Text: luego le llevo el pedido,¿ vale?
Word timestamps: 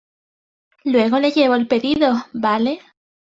luego 0.83 1.19
le 1.19 1.29
llevo 1.31 1.53
el 1.53 1.67
pedido,¿ 1.67 2.13
vale? 2.33 2.79